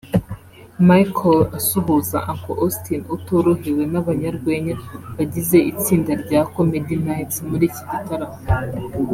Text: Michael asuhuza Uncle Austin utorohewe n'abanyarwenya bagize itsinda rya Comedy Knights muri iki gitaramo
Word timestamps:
Michael 0.87 1.39
asuhuza 1.57 2.17
Uncle 2.31 2.57
Austin 2.63 3.01
utorohewe 3.15 3.83
n'abanyarwenya 3.91 4.75
bagize 5.15 5.57
itsinda 5.71 6.11
rya 6.23 6.41
Comedy 6.53 6.95
Knights 7.03 7.37
muri 7.49 7.63
iki 7.69 7.83
gitaramo 7.91 8.37